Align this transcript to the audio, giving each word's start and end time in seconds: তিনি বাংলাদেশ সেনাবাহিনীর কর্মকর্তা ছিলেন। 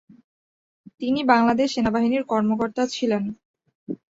তিনি 1.01 1.19
বাংলাদেশ 1.31 1.67
সেনাবাহিনীর 1.75 2.23
কর্মকর্তা 2.23 2.83
ছিলেন। 2.87 3.23